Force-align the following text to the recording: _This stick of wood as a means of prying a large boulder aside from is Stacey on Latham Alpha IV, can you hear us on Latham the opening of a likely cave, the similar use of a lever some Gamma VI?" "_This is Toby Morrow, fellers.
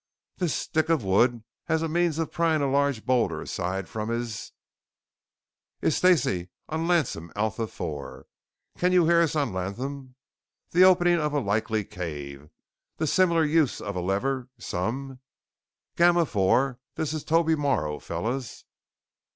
_This 0.39 0.55
stick 0.55 0.89
of 0.89 1.03
wood 1.03 1.43
as 1.69 1.83
a 1.83 1.87
means 1.87 2.17
of 2.17 2.31
prying 2.31 2.63
a 2.63 2.67
large 2.71 3.05
boulder 3.05 3.39
aside 3.39 3.87
from 3.87 4.09
is 4.09 4.51
Stacey 5.87 6.49
on 6.67 6.87
Latham 6.87 7.31
Alpha 7.35 7.61
IV, 7.65 8.25
can 8.79 8.93
you 8.93 9.05
hear 9.05 9.21
us 9.21 9.35
on 9.35 9.53
Latham 9.53 10.15
the 10.71 10.83
opening 10.83 11.19
of 11.19 11.33
a 11.33 11.39
likely 11.39 11.85
cave, 11.85 12.49
the 12.97 13.05
similar 13.05 13.45
use 13.45 13.79
of 13.79 13.95
a 13.95 14.01
lever 14.01 14.49
some 14.57 15.19
Gamma 15.95 16.25
VI?" 16.25 16.77
"_This 16.97 17.13
is 17.13 17.23
Toby 17.23 17.53
Morrow, 17.53 17.99
fellers. 17.99 18.65